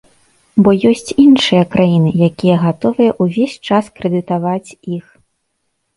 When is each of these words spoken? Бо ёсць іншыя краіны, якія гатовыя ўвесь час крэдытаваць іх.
Бо 0.67 0.71
ёсць 0.91 1.13
іншыя 1.23 1.63
краіны, 1.75 2.13
якія 2.29 2.55
гатовыя 2.65 3.11
ўвесь 3.27 3.57
час 3.69 3.93
крэдытаваць 4.01 4.69
іх. 4.99 5.05